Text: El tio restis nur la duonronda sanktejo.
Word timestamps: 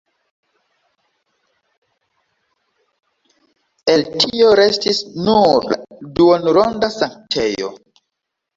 El 3.95 4.07
tio 4.25 4.49
restis 4.63 5.05
nur 5.29 5.69
la 5.77 5.81
duonronda 6.23 6.93
sanktejo. 6.99 7.73